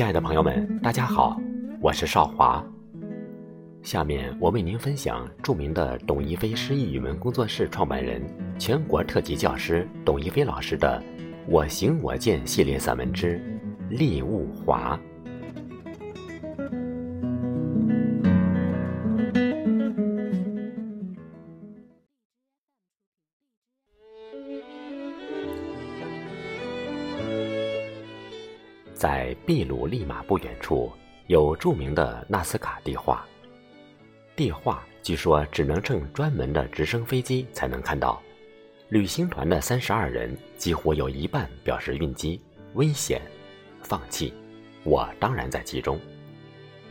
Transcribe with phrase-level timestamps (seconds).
[0.00, 1.38] 亲爱的朋友们，大家好，
[1.78, 2.64] 我是少华。
[3.82, 8.22] 下面我为您分享著名的董一飞诗意语文工作室创办人、
[8.58, 10.98] 全国特级教师董一飞老师的
[11.46, 13.38] 《我行我见》系列散文之
[13.90, 14.98] 《利物华》。
[29.46, 30.92] 秘鲁利马不远处，
[31.26, 33.26] 有著名的纳斯卡地画。
[34.36, 38.22] 地画据说只能乘专门的直升飞机才能看到。
[38.88, 42.40] 旅行团的三十二人，几乎有一半表示晕机、
[42.74, 43.20] 危险、
[43.82, 44.34] 放弃。
[44.82, 45.98] 我当然在其中。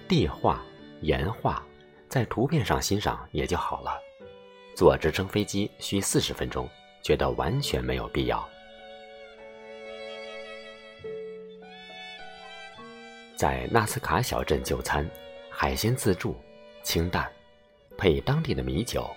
[0.08, 0.62] 地画、
[1.02, 1.64] 岩画，
[2.08, 3.92] 在图片上欣赏也就好了。
[4.76, 6.70] 坐直升飞机需四十分钟，
[7.04, 8.48] 觉得完全没有必要。
[13.40, 15.10] 在纳斯卡小镇就餐，
[15.50, 16.36] 海鲜自助，
[16.84, 17.32] 清淡，
[17.98, 19.10] 配当地的米酒。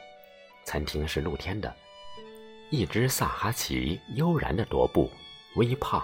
[0.62, 1.74] 餐厅是露天的。
[2.70, 5.10] 一只萨哈奇悠然的踱步，
[5.56, 6.00] 微胖，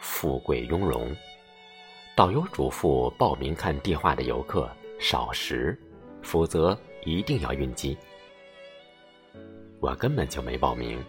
[0.00, 1.14] 富贵雍容。
[2.16, 5.80] 导游嘱咐报名看地画的游客少食，
[6.22, 7.96] 否则一定要晕机。
[9.78, 11.00] 我根本就没报名，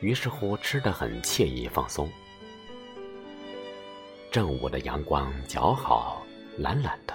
[0.00, 2.10] 于是乎吃得很惬意放松。
[4.30, 6.22] 正午的阳光较好，
[6.58, 7.14] 懒懒的。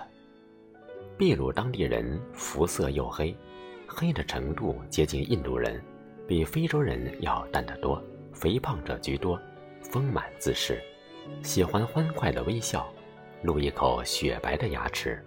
[1.16, 3.36] 秘鲁当地人肤色黝黑，
[3.88, 5.80] 黑的程度接近印度人，
[6.28, 8.04] 比非洲人要淡得多。
[8.34, 9.40] 肥胖者居多，
[9.80, 10.82] 丰满自适，
[11.44, 12.92] 喜欢欢快的微笑，
[13.44, 15.24] 露一口雪白的牙齿。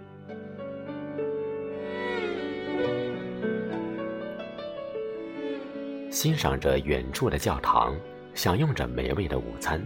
[6.10, 7.96] 欣赏着远处的教堂，
[8.34, 9.80] 享用着美味的午餐。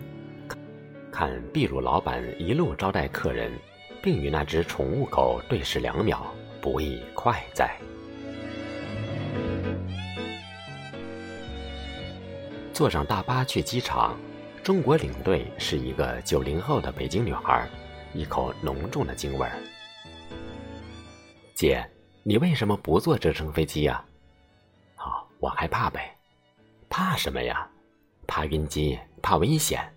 [1.12, 3.52] 看秘鲁老板一路招待客人，
[4.02, 6.24] 并与那只宠物狗对视两秒，
[6.60, 7.76] 不亦快哉？
[12.72, 14.16] 坐上大巴去机场，
[14.62, 17.68] 中国领队是一个九零后的北京女孩，
[18.14, 19.58] 一口浓重的京味儿。
[21.54, 21.84] 姐，
[22.22, 24.02] 你为什么不坐直升飞机呀？
[24.96, 26.16] 哦，我害怕呗。
[26.88, 27.68] 怕什么呀？
[28.26, 29.92] 怕晕机，怕危险。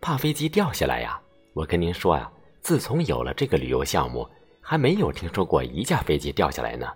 [0.00, 1.20] 怕飞机掉下来呀！
[1.52, 2.30] 我跟您说呀，
[2.60, 4.28] 自从有了这个旅游项目，
[4.60, 6.86] 还没有听说过一架飞机掉下来呢。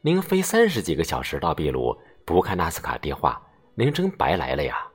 [0.00, 3.40] 您飞三十几个小时到秘鲁，不看纳斯卡地画，
[3.74, 4.86] 您真白来了呀！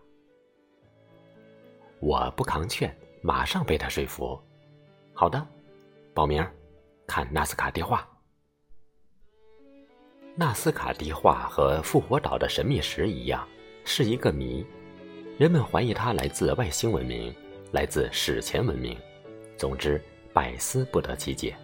[1.99, 4.39] 我不抗劝，马上被他说服。
[5.13, 5.45] 好的，
[6.13, 6.45] 报名，
[7.07, 8.07] 看纳斯卡地画。
[10.35, 13.47] 纳斯卡地画和复活岛的神秘石一样，
[13.85, 14.65] 是一个谜，
[15.37, 17.33] 人们怀疑它来自外星文明。
[17.73, 18.95] 来自史前文明，
[19.57, 19.99] 总之
[20.31, 21.55] 百思不得其解。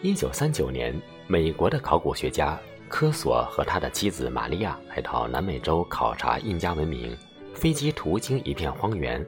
[0.00, 2.58] 一九三九年，美国的考古学家
[2.88, 7.14] 科索和他的妻子玛利亚来到南美洲考察印加文明。
[7.52, 9.24] 飞机途经一片荒原，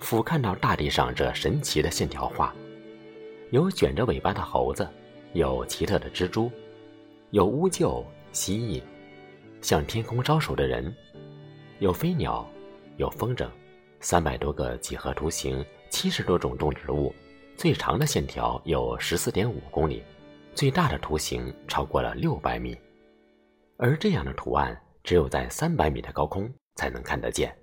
[0.00, 2.52] 俯瞰到大地上这神奇的线条画：
[3.50, 4.86] 有卷着尾巴的猴子，
[5.32, 6.50] 有奇特的蜘蛛，
[7.30, 8.82] 有乌鹫、蜥蜴，
[9.62, 10.92] 向天空招手的人，
[11.78, 12.44] 有飞鸟，
[12.96, 13.48] 有风筝。
[14.00, 17.14] 三百多个几何图形，七十多种动植物，
[17.56, 20.02] 最长的线条有十四点五公里，
[20.54, 22.76] 最大的图形超过了六百米，
[23.76, 27.56] 而这样的图案只有在三百米的高空才能看得见。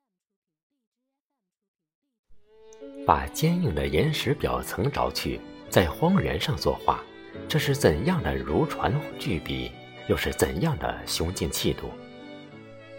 [3.06, 5.40] 把坚硬的岩石表层凿去，
[5.70, 7.04] 在荒原上作画，
[7.48, 9.72] 这是怎样的如椽巨笔，
[10.08, 11.90] 又是怎样的雄劲气度？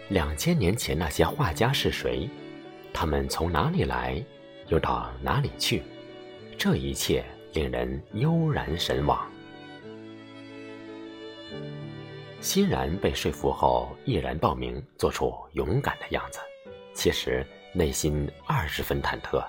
[0.09, 2.29] 两千年前那些画家是谁？
[2.95, 4.23] 他们从哪里来，
[4.67, 5.83] 又到哪里去？
[6.57, 9.29] 这一切令人悠然神往。
[12.39, 16.39] 欣然被说服后，毅然报名，做出勇敢的样子，
[16.93, 19.45] 其实内心二十分忐忑。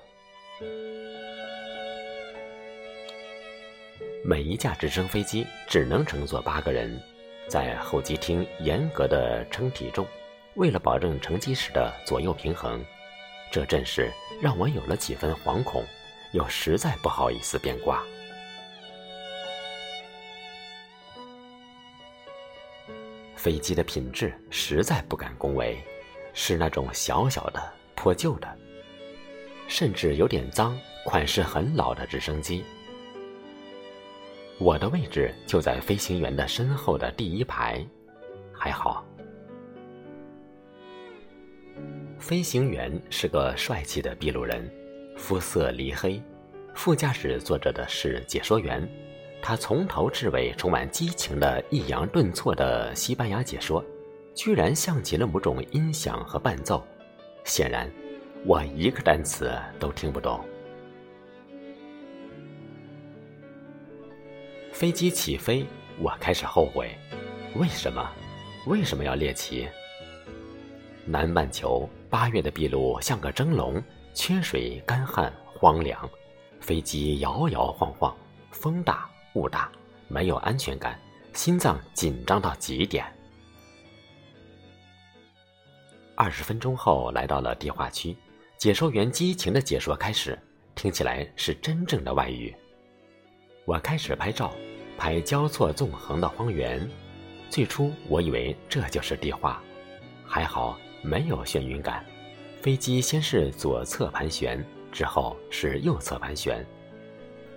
[4.25, 7.01] 每一架直升飞机只能乘坐八个人，
[7.47, 10.05] 在候机厅严格的称体重，
[10.57, 12.85] 为了保证乘机时的左右平衡。
[13.57, 15.83] 这阵势让我有了几分惶恐，
[16.33, 18.03] 又实在不好意思变卦。
[23.35, 25.83] 飞机的品质实在不敢恭维，
[26.35, 28.59] 是那种小小的、破旧的，
[29.67, 32.63] 甚至有点脏、款式很老的直升机。
[34.59, 37.83] 我的位置就在飞行员的身后的第一排，
[38.53, 39.03] 还好。
[42.19, 44.69] 飞行员是个帅气的秘鲁人，
[45.17, 46.21] 肤色黧黑，
[46.75, 48.89] 副驾驶坐着的是解说员，
[49.43, 53.85] 他从头至尾充满激情的抑扬顿挫的西班牙解说，
[54.35, 56.85] 居然像极了某种音响和伴奏。
[57.45, 57.89] 显然，
[58.45, 60.45] 我一个单词都听不懂。
[64.73, 65.65] 飞机起飞，
[66.01, 66.91] 我开始后悔，
[67.55, 68.11] 为什么？
[68.67, 69.69] 为什么要猎奇？
[71.05, 73.83] 南半球八月的秘鲁像个蒸笼，
[74.15, 76.09] 缺水、干旱、荒凉。
[76.61, 78.17] 飞机摇摇晃晃，
[78.51, 79.71] 风大雾大，
[80.09, 80.99] 没有安全感，
[81.33, 83.05] 心脏紧张到极点。
[86.15, 88.17] 二十分钟后，来到了地化区，
[88.57, 90.37] 解说员激情的解说开始，
[90.75, 92.55] 听起来是真正的外语。
[93.65, 94.53] 我开始拍照，
[94.97, 96.89] 拍交错纵横的荒原。
[97.51, 99.63] 最初我以为这就是地化，
[100.25, 102.05] 还好没有眩晕感。
[102.61, 104.65] 飞机先是左侧盘旋。
[104.93, 106.65] 之后是右侧盘旋，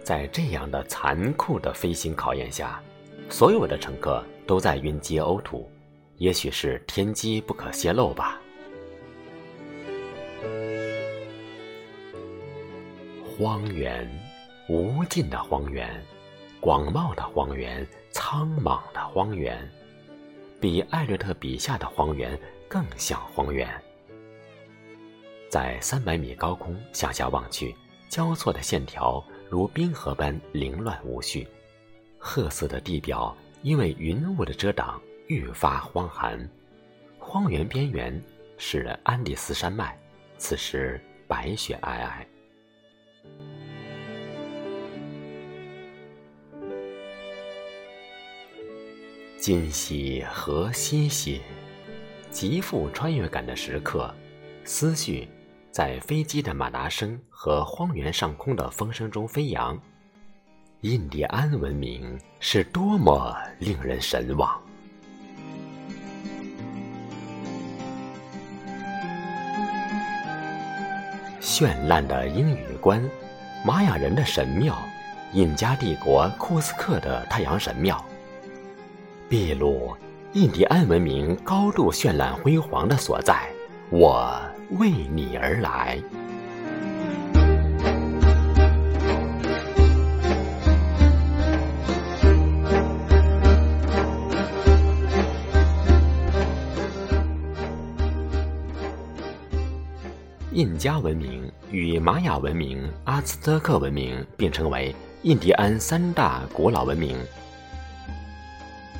[0.04, 2.84] 在这样的残酷的飞行考验下，
[3.30, 5.72] 所有的乘客都在晕机呕吐，
[6.18, 8.42] 也许是天机不可泄露吧。
[13.38, 14.06] 荒原，
[14.68, 15.90] 无尽的荒原，
[16.60, 19.58] 广袤的荒原，苍茫的荒原，
[20.60, 22.38] 比艾略特笔下的荒原
[22.70, 23.68] 更像荒原。
[25.50, 27.76] 在三百米高空向下望去，
[28.08, 31.48] 交错的线条如冰河般凌乱无序，
[32.20, 36.48] 褐色的地表因为云雾的遮挡愈发荒寒。
[37.18, 38.24] 荒原边缘
[38.58, 39.98] 是安第斯山脉，
[40.38, 42.26] 此时白雪皑皑。
[49.40, 51.42] 今夕何夕兮，
[52.32, 54.14] 极富穿越感的时刻，
[54.64, 55.28] 思绪。
[55.72, 59.80] 在飞机的马达声和荒原上空的风声中飞扬，
[60.82, 64.60] 印第安文明是多么令人神往！
[71.40, 73.08] 绚烂的英语关，
[73.64, 74.76] 玛雅人的神庙，
[75.34, 78.04] 印加帝国库斯克的太阳神庙，
[79.30, 79.96] 秘鲁，
[80.34, 83.50] 印第安文明高度绚烂辉煌的所在，
[83.90, 84.40] 我。
[84.78, 86.00] 为你而来。
[100.52, 107.18] 印加文明与玛雅文明、阿兹特克文明并称为印第安三大古老文明。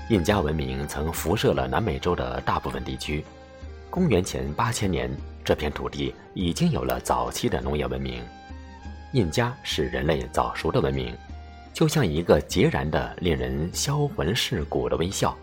[0.10, 3.24] 印加文明曾辐射了南美洲的大部分地区。
[3.90, 5.10] 公元前八千年。
[5.42, 8.22] 这片土地已经有了早期的农业文明，
[9.14, 11.18] 印加是人类早熟的文明，
[11.74, 15.36] 就像一个孑然的、令人销魂蚀骨的微笑，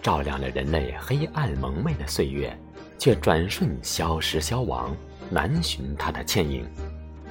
[0.00, 2.56] 照亮了人类黑暗蒙昧的岁月，
[2.98, 4.96] 却转瞬消失消亡，
[5.28, 6.66] 难寻它的倩影，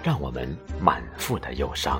[0.04, 2.00] 让我们满腹的忧伤。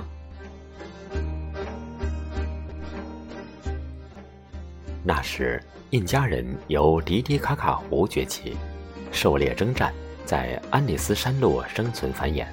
[5.12, 5.60] 那时，
[5.90, 8.56] 印加人由迪迪卡卡湖崛起。
[9.10, 9.92] 狩猎征战，
[10.24, 12.46] 在安第斯山麓生存繁衍，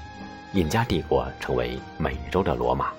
[0.54, 2.90] 印加帝国成为美洲的罗马。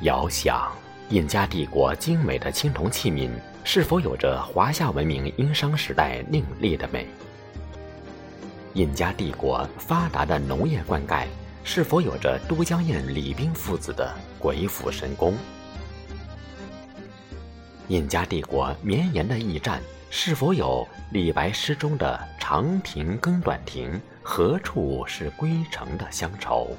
[0.00, 0.72] 遥想
[1.10, 3.30] 印加帝国精美的青铜器皿，
[3.62, 7.06] 是否有着华夏文明殷商时代另立的美？
[8.74, 11.28] 印加帝国发达的农业灌溉，
[11.62, 15.34] 是否有着都江堰李冰父子的鬼斧神工？
[17.88, 26.76] 印加帝国绵延的驿站，是否有李白诗中的“长亭更短亭，何处是归程的乡愁”？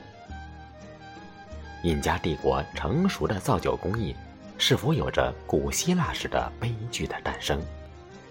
[1.84, 4.16] 印加帝国成熟的造酒工艺，
[4.58, 7.60] 是否有着古希腊式的悲剧的诞生，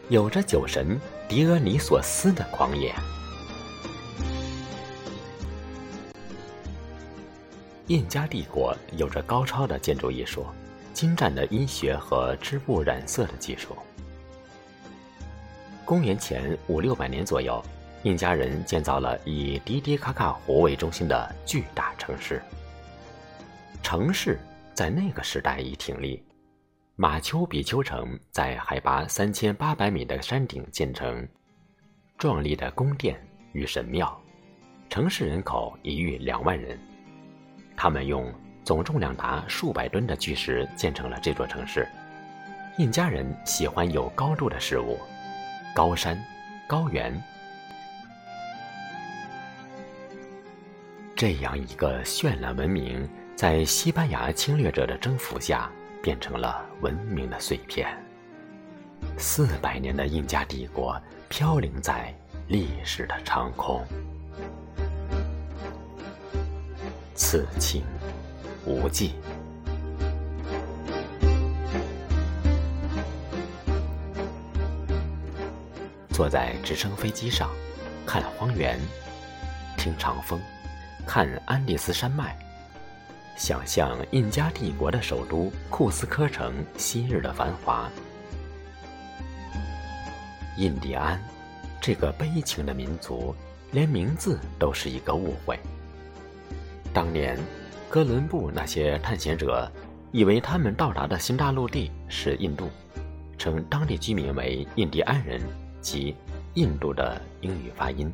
[0.09, 2.95] 有着酒神狄俄尼索斯的狂野？
[7.89, 10.47] 印加帝国有着高超的建筑艺术。
[10.93, 13.77] 精湛的医学和织布染色的技术。
[15.85, 17.63] 公元前五六百年左右，
[18.03, 22.43] 印加人建造了以迪迪卡卡湖为中心的巨大城市。
[23.81, 24.41] 城市
[24.75, 26.21] 在那个时代已挺立，
[26.97, 31.29] 马丘比丘城在海拔三千八百米的山顶建成，
[32.19, 34.21] 壮丽的宫殿与神庙，
[34.91, 36.77] 城市人口已逾两万人，
[37.79, 38.31] 他们用。
[38.65, 41.89] 总重量达数百吨的巨石建成了这座城市。
[42.77, 44.99] 印加人喜欢有高度的事物，
[45.75, 46.23] 高山、
[46.67, 47.19] 高原。
[51.17, 55.71] 这样一个绚烂文明，在西班牙侵略者的征服下，
[56.03, 57.89] 变成了文明的碎片。
[59.17, 62.15] 四百年的印加帝国飘零在
[62.49, 63.83] 历史的长空。
[67.19, 67.83] 此情
[68.65, 69.13] 无尽。
[76.13, 77.51] 坐在直升飞机上，
[78.07, 78.79] 看荒原，
[79.77, 80.41] 听长风，
[81.05, 82.37] 看安第斯山脉，
[83.37, 87.91] 想象印加帝国的首都库斯科城昔日的繁华。
[90.57, 91.21] 印第安，
[91.81, 93.35] 这个悲情的民族，
[93.73, 95.59] 连名字都是一个误会。
[96.99, 97.39] 当年，
[97.89, 99.71] 哥伦布那些探险者
[100.11, 102.69] 以为他们到达的新大陆地是印度，
[103.39, 105.41] 称当地居民为印第安人
[105.81, 106.17] 及
[106.55, 108.13] 印度的英语发音。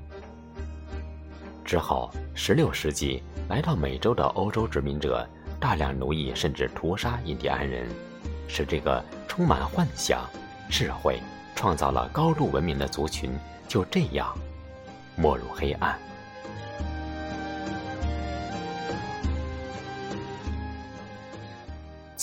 [1.65, 5.27] 之后，16世纪来到美洲的欧洲殖民者
[5.59, 7.89] 大量奴役甚至屠杀印第安人，
[8.47, 10.29] 使这个充满幻想、
[10.69, 11.19] 智慧。
[11.57, 13.33] 创造了高度文明的族群，
[13.67, 14.37] 就这样
[15.17, 15.99] 没入黑暗。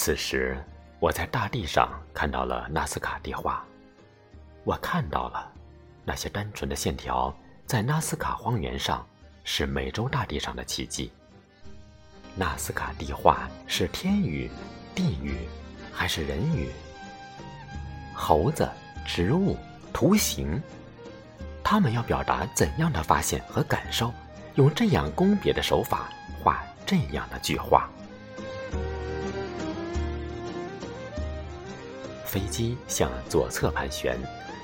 [0.04, 0.58] 此时，
[1.00, 3.64] 我在大地上看到了纳斯卡地画，
[4.64, 5.48] 我看到了
[6.04, 7.32] 那些单纯的线条，
[7.68, 9.06] 在纳斯卡荒原上
[9.44, 11.12] 是美洲大地上的奇迹。
[12.36, 14.50] 纳斯卡地画是天语、
[14.96, 15.48] 地语，
[15.94, 16.72] 还是人语？
[18.16, 18.68] 猴子？
[19.06, 19.56] 植物、
[19.94, 20.60] 图形，
[21.64, 24.12] 他们要表达怎样的发现和感受？
[24.56, 26.10] 用这样工笔的手法
[26.44, 27.88] 画这样的句画。
[32.32, 34.18] 飞机向左侧盘旋，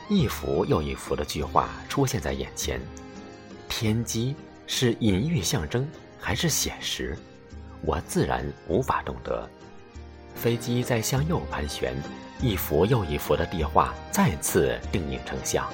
[0.07, 2.79] 一幅又一幅的巨画出现在眼前。
[3.67, 4.33] 天机
[4.65, 5.85] 是隐喻象征
[6.17, 7.13] 还是写实？
[7.81, 9.45] 我自然无法懂得。
[10.33, 11.93] 飞机在向右盘旋。
[12.39, 15.67] 一幅又一幅的地画再次定影成像。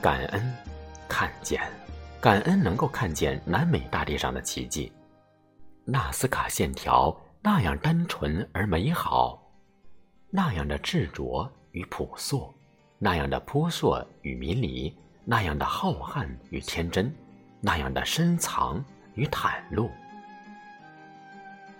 [0.00, 0.54] 感恩，
[1.08, 1.60] 看见，
[2.20, 4.90] 感恩能够看见南美大地上的奇迹。
[5.84, 9.42] 纳斯卡线条那样单纯而美好，
[10.36, 12.52] 那样的执着与朴素，
[12.98, 14.92] 那样的扑朔与迷离，
[15.24, 17.14] 那样的浩瀚与天真，
[17.60, 19.88] 那样的深藏与袒露。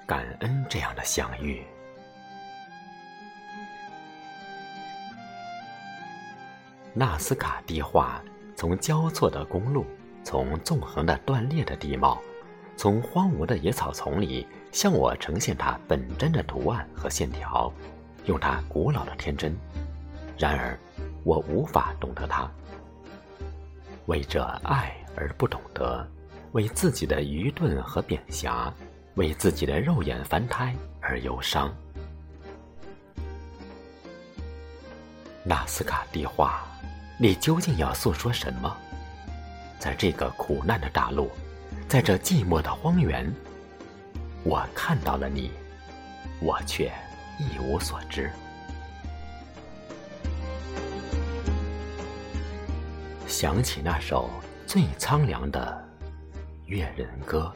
[0.07, 1.65] 感恩这样的相遇。
[6.93, 8.23] 纳斯卡地画
[8.55, 9.85] 从交错的公路，
[10.23, 12.23] 从纵横的断裂的地貌，
[12.77, 17.73] 从荒芜的野草丛里，向我呈现它本真的图案和线条，
[18.25, 19.57] 用他古老的天真。
[20.37, 20.79] 然而，
[21.25, 22.51] 我无法懂得他。
[24.07, 26.07] 为这爱而不懂得，
[26.53, 28.73] 为自己的愚钝和扁狭，
[29.15, 31.75] 为自己的肉眼凡胎而忧伤。
[35.45, 36.65] 纳斯卡地画。
[37.17, 38.77] 你究竟要诉说什么？
[39.79, 41.31] 在这个苦难的大陆，
[41.87, 43.33] 在这寂寞的荒原，
[44.43, 45.49] 我看到了你，
[46.41, 46.93] 我却
[47.39, 48.31] 一无所知。
[53.27, 54.31] 想起那首
[54.67, 55.85] 最苍凉的
[56.67, 57.53] 《越人歌》。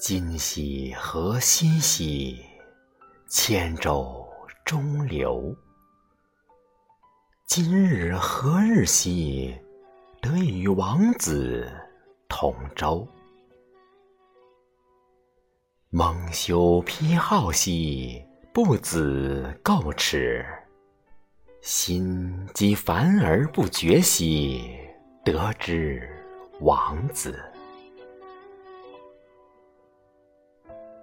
[0.00, 2.44] 今夕何夕兮，
[3.28, 4.26] 千舟
[4.64, 5.54] 中流。
[7.46, 9.56] 今日何日兮，
[10.22, 11.68] 得与王子
[12.28, 13.04] 同舟。
[15.90, 20.46] 蒙羞披号兮，不子垢耻。
[21.60, 24.78] 心既烦而不绝兮，
[25.24, 26.08] 得之
[26.60, 27.36] 王子。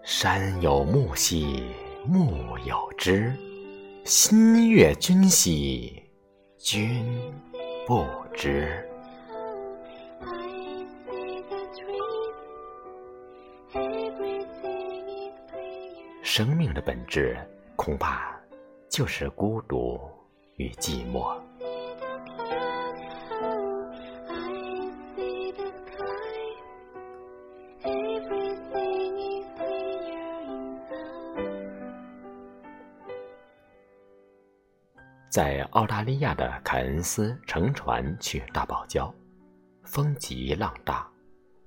[0.02, 1.66] 山有木兮
[2.06, 3.36] 木有枝，
[4.06, 6.02] 心悦君兮
[6.58, 7.06] 君
[7.86, 8.89] 不知。
[16.32, 17.36] 生命的本质，
[17.76, 18.40] 恐怕
[18.88, 20.00] 就是孤独
[20.58, 21.36] 与寂寞。
[35.32, 39.12] 在澳大利亚的凯恩斯乘船去大堡礁，
[39.84, 41.10] 风急浪大，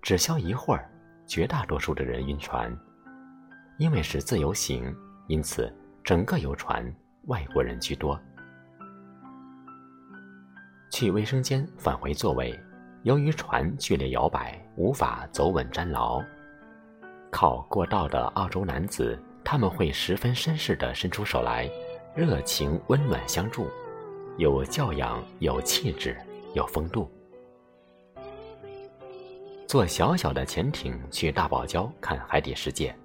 [0.01, 0.89] 只消一会儿，
[1.27, 2.73] 绝大多数的人晕船。
[3.83, 4.97] 因为是自由行，
[5.27, 5.69] 因此
[6.05, 6.89] 整个游船
[7.27, 8.17] 外国人居多。
[10.89, 12.57] 去卫生间返回座位，
[13.03, 16.23] 由于船剧烈摇摆，无法走稳站牢。
[17.29, 21.69] 靠过道的澳洲男子，他们会十分绅士地伸出手来，
[22.15, 23.67] 热情温暖相助，
[24.39, 26.17] 有教养，有气质，
[26.55, 27.11] 有风度。
[29.67, 32.97] 坐小小的潜艇去大堡礁看海底世界。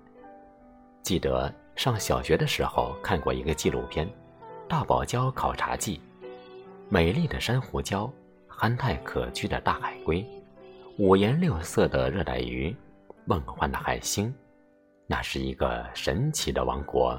[1.07, 4.05] 记得上小学的时候看过一个纪录片
[4.67, 6.01] 《大堡礁考察记》，
[6.89, 8.11] 美丽的珊瑚礁，
[8.45, 10.21] 憨态可掬的大海龟，
[10.97, 12.75] 五颜六色的热带鱼。
[13.23, 14.35] 梦幻的海星，
[15.07, 17.17] 那是一个神奇的王国。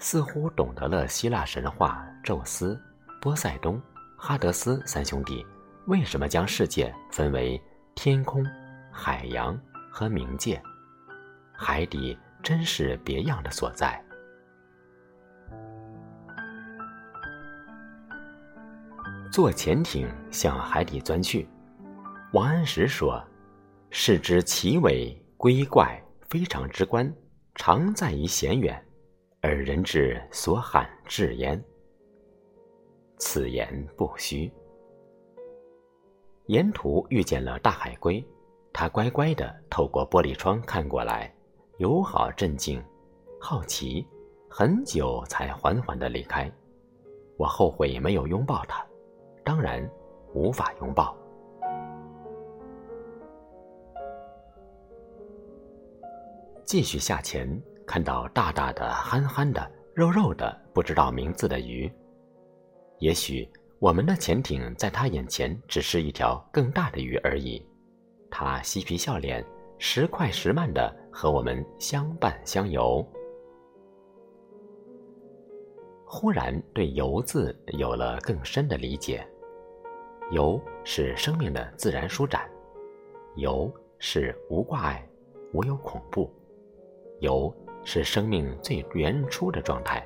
[0.00, 2.76] 似乎懂得了希腊神话，宙斯、
[3.20, 3.80] 波塞冬、
[4.16, 5.46] 哈德斯三兄弟
[5.86, 7.62] 为什么将世界分为
[7.94, 8.44] 天空、
[8.92, 9.58] 海洋
[9.90, 10.62] 和冥界？
[11.52, 14.04] 海底真是别样的所在。
[19.30, 21.48] 坐潜艇向海底钻去。
[22.32, 23.22] 王安石说
[23.90, 27.10] ：“视之奇伟瑰怪，非常之观，
[27.54, 28.84] 常在于险远，
[29.40, 31.62] 而人之所罕至焉。”
[33.18, 34.52] 此言不虚。
[36.46, 38.22] 沿途遇见了大海龟，
[38.72, 41.32] 它乖乖地透过玻璃窗看过来，
[41.78, 42.82] 友好镇静，
[43.38, 44.06] 好奇，
[44.48, 46.50] 很久才缓缓地离开。
[47.36, 48.84] 我后悔没有拥抱它，
[49.44, 49.86] 当然
[50.32, 51.16] 无法拥抱。
[56.64, 61.92] 继续下潜，看到大大的、憨憨的、肉肉的、不知道名字的鱼。
[62.98, 63.46] 也许
[63.78, 67.62] 我们的潜艇在他眼前只是一条更大的鱼而已。
[68.34, 69.44] 他嬉皮笑脸，
[69.76, 73.06] 时快时慢的和我们相伴相游。
[76.06, 79.26] 忽然对“游”字有了更深的理解。
[80.30, 82.48] 游是生命的自然舒展，
[83.36, 85.06] 游是无挂碍，
[85.52, 86.32] 无有恐怖。
[87.20, 90.02] 游是生命最原初的状态。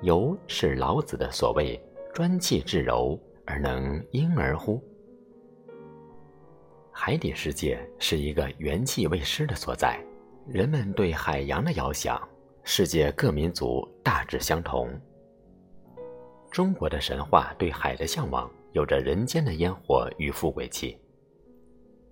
[0.00, 1.78] 游是老子的所谓
[2.14, 4.82] “专气致柔而能婴儿乎”。
[6.98, 10.02] 海底世界是一个元气未失的所在，
[10.48, 12.18] 人们对海洋的遥想，
[12.64, 14.88] 世界各民族大致相同。
[16.50, 20.98] 中国的神话对海的向往，有着人间的烟火与富贵气。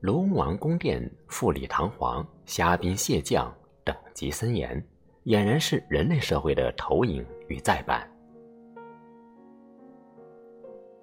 [0.00, 3.52] 龙王宫殿富丽堂皇，虾兵蟹将，
[3.84, 4.86] 等级森严，
[5.24, 8.06] 俨然是人类社会的投影与再版。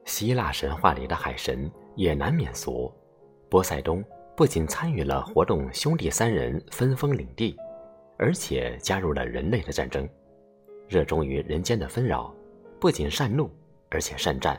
[0.06, 2.94] 希腊神话里的海神也难免俗，
[3.52, 4.02] 波塞冬
[4.34, 7.54] 不仅参与了活动兄弟三人分封领地，
[8.18, 10.08] 而且加入了人类的战争，
[10.88, 12.34] 热衷于人间的纷扰，
[12.80, 13.52] 不仅善怒，
[13.90, 14.58] 而且善战，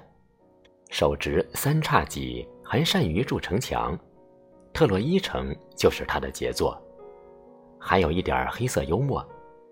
[0.91, 3.99] 手执三叉戟，还善于筑城墙。
[4.75, 6.79] 特洛伊城就是他的杰作，
[7.81, 9.27] 还有一点黑色幽默，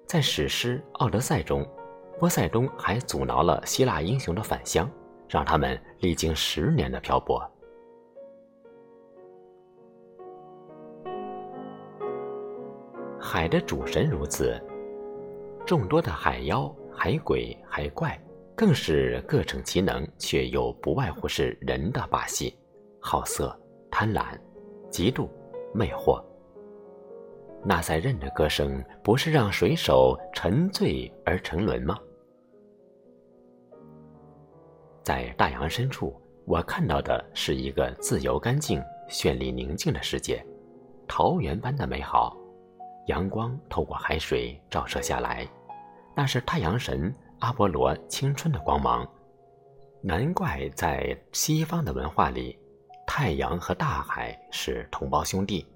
[0.07, 1.63] 在史诗《奥德赛》中，
[2.19, 4.91] 波塞冬还阻挠了希腊英雄的返乡，
[5.29, 7.47] 让他们历经十年的漂泊。
[13.33, 14.61] 海的主神如此，
[15.65, 18.21] 众多的海妖、海鬼、海怪，
[18.57, 22.59] 更是各逞其能，却又不外乎是人的把戏，
[22.99, 23.57] 好色、
[23.89, 24.37] 贪婪。
[24.91, 25.29] 嫉妒、
[25.73, 26.21] 魅惑，
[27.65, 31.97] 那塞任的歌声不是让水手沉醉而沉沦吗？
[35.05, 40.45] 在大洋深处，我看到的是一个自由、干净、绚丽、宁静的世界，
[41.07, 42.37] 桃源般的美好。
[43.11, 45.47] 阳光透过海水照射下来，
[46.15, 49.07] 那是太阳神阿波罗青春的光芒。
[50.01, 52.59] 难怪在西方的文化里。
[53.13, 55.67] 太阳和大海是同胞兄弟。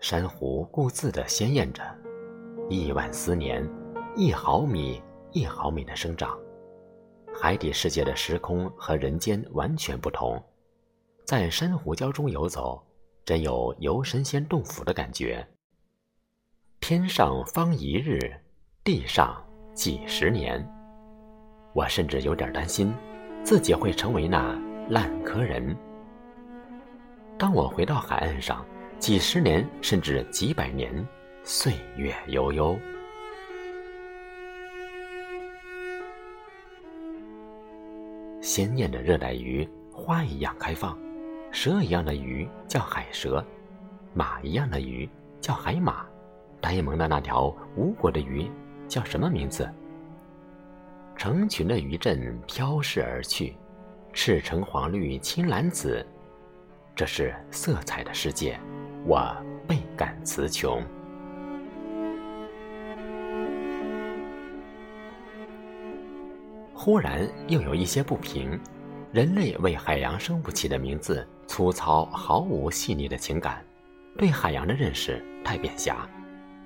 [0.00, 1.82] 珊瑚固自的鲜艳着，
[2.70, 3.62] 亿万丝年，
[4.16, 6.38] 一毫米一毫米的生长。
[7.34, 10.42] 海底世界的时空和人间完全不同，
[11.26, 12.82] 在珊瑚礁中游走，
[13.24, 15.46] 真有游神仙洞府的感觉。
[16.80, 18.18] 天上方一日，
[18.82, 20.62] 地上几十年，
[21.72, 22.92] 我甚至有点担心。
[23.42, 24.58] 自己会成为那
[24.88, 25.76] 烂柯人。
[27.38, 28.64] 当我回到海岸上，
[28.98, 31.06] 几十年甚至几百年，
[31.42, 32.78] 岁月悠悠。
[38.40, 40.98] 鲜艳的热带鱼花一样开放，
[41.54, 43.42] 蛇一样的鱼叫海蛇，
[44.12, 45.08] 马一样的鱼
[45.40, 46.04] 叫海马，
[46.60, 48.50] 呆萌的那条无国的鱼
[48.88, 49.70] 叫什么名字？
[51.16, 53.56] 成群的鱼阵飘逝而去，
[54.12, 56.04] 赤橙黄绿青蓝紫，
[56.92, 58.58] 这是色彩的世界，
[59.06, 59.24] 我
[59.68, 60.82] 倍感词穷。
[66.74, 68.58] 忽然又有一些不平，
[69.12, 73.64] 人类为海洋生物起的名字粗糙，毫无细腻的情感，
[74.18, 76.08] 对海洋的认识太扁狭，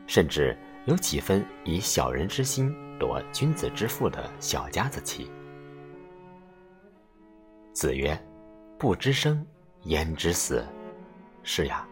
[0.07, 2.75] 甚至有几分以小人之心。
[2.99, 5.31] 夺君子之腹的小家子气。
[7.73, 8.21] 子曰
[8.77, 9.47] ：“不知生，
[9.85, 10.65] 焉知死？”
[11.45, 11.87] 是呀，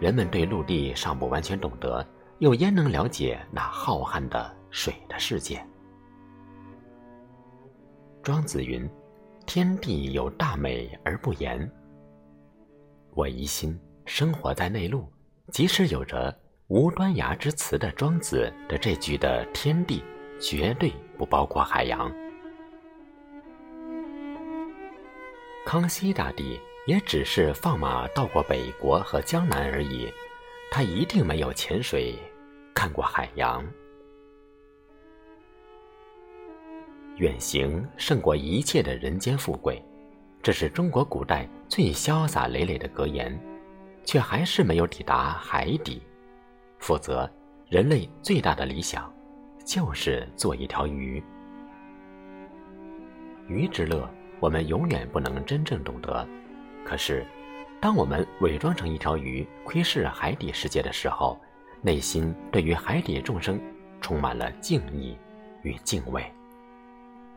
[0.00, 2.02] 人们对陆地尚不完全懂得，
[2.38, 5.62] 又焉能了解那浩瀚的水的世界？
[8.22, 8.88] 庄子云
[9.44, 11.70] ：“天地有大美而不言。”
[13.20, 15.06] 我疑心，生活在内陆，
[15.52, 16.34] 即使有着
[16.68, 20.02] 无端崖之词的庄子的这句的天地。
[20.40, 22.10] 绝对不包括海洋。
[25.66, 30.10] 康熙大帝也只是放马到过北国和江南而已，
[30.70, 32.18] 他一定没有潜水
[32.74, 33.62] 看过海洋。
[37.16, 39.84] 远行胜过一切的人间富贵，
[40.42, 43.40] 这是中国古代最潇洒累累的格言，
[44.04, 46.02] 却还是没有抵达海底。
[46.80, 47.30] 否则，
[47.68, 49.10] 人类最大的理想。
[49.62, 51.22] 就是做一条鱼。
[53.46, 56.26] 鱼之乐，我们永远不能真正懂得。
[56.84, 57.24] 可是，
[57.80, 61.38] 当我们伪装成一条鱼，窥视海底世界的时候，
[61.82, 63.60] 内心对于海底众生
[64.00, 65.16] 充满了敬意
[65.62, 66.24] 与敬畏。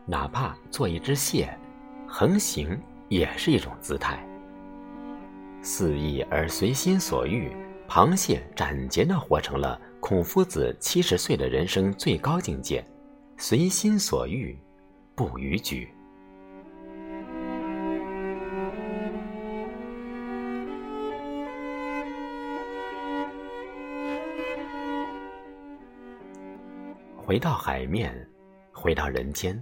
[0.04, 1.56] 哪怕做一只蟹，
[2.08, 2.76] 横行
[3.08, 4.24] 也是一种姿态。
[5.62, 7.50] 肆意而随心所欲，
[7.88, 9.80] 螃蟹斩截地活成了。
[10.00, 12.84] 孔夫子七十岁的人生最高境界，
[13.38, 14.54] 随心所欲，
[15.14, 15.88] 不逾矩。
[27.16, 28.14] 回到海面，
[28.70, 29.58] 回到人间，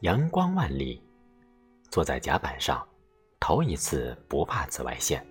[0.00, 1.02] 阳光万里，
[1.96, 2.86] 坐在甲板上，
[3.40, 5.26] 头一次不怕紫外线，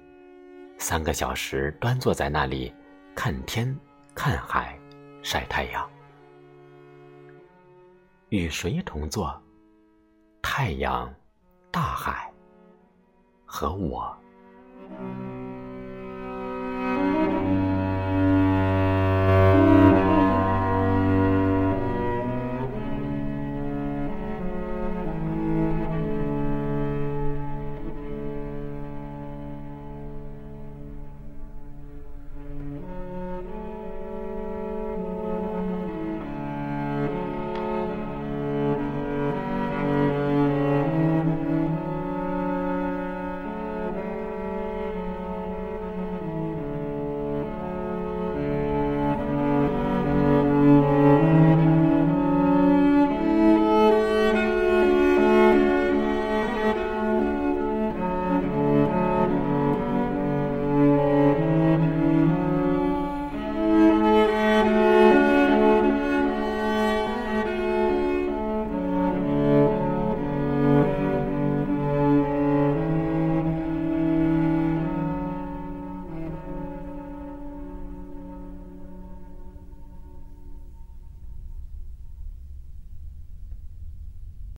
[0.79, 2.73] 三个小时端坐在那里，
[3.13, 3.79] 看天。
[4.15, 4.75] 看海，
[5.21, 5.87] 晒太阳，
[8.29, 9.39] 与谁同坐？
[10.41, 11.13] 太阳、
[11.69, 12.33] 大海
[13.45, 14.17] 和我。